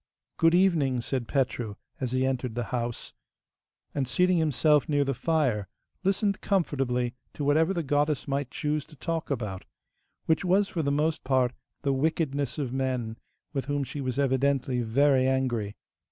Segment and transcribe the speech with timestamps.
[0.37, 3.13] 'Good evening,' said Petru as he entered the house,
[3.93, 5.67] and, seating himself near the fire,
[6.03, 9.63] listened comfortably to whatever the goddess might choose to talk about,
[10.25, 11.53] which was for the most part
[11.83, 13.17] the wickedness of men,
[13.53, 15.75] with whom she was evidently very angry.